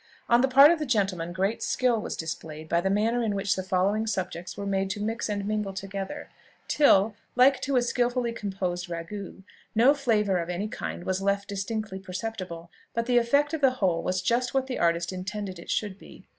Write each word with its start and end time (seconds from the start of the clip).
On 0.27 0.41
the 0.41 0.47
part 0.47 0.71
of 0.71 0.79
the 0.79 0.85
gentleman 0.87 1.31
great 1.31 1.61
skill 1.61 2.01
was 2.01 2.15
displayed 2.15 2.67
by 2.67 2.81
the 2.81 2.89
manner 2.89 3.21
in 3.21 3.35
which 3.35 3.55
the 3.55 3.61
following 3.61 4.07
subjects 4.07 4.57
were 4.57 4.65
made 4.65 4.89
to 4.89 4.99
mix 4.99 5.29
and 5.29 5.45
mingle 5.45 5.73
together, 5.73 6.31
till, 6.67 7.13
like 7.35 7.61
to 7.61 7.75
a 7.75 7.83
skilfully 7.83 8.31
composed 8.31 8.89
ragout, 8.89 9.43
no 9.75 9.93
flavour 9.93 10.39
of 10.39 10.49
any 10.49 10.67
kind 10.67 11.03
was 11.03 11.21
left 11.21 11.47
distinctly 11.49 11.99
perceptible, 11.99 12.71
but 12.95 13.05
the 13.05 13.19
effect 13.19 13.53
of 13.53 13.61
the 13.61 13.73
whole 13.77 14.01
was 14.01 14.23
just 14.23 14.55
what 14.55 14.65
the 14.65 14.79
artist 14.79 15.13
intended 15.13 15.59
it 15.59 15.69
should 15.69 15.99
be. 15.99 16.27